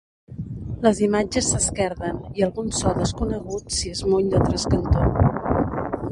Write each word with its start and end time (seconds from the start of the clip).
Les 0.85 1.01
imatges 1.07 1.49
s'esquerden 1.49 2.17
i 2.39 2.45
algun 2.47 2.73
so 2.77 2.93
desconegut 3.01 3.75
s'hi 3.75 3.91
esmuny 3.97 4.31
de 4.33 4.41
trascantó. 4.47 5.05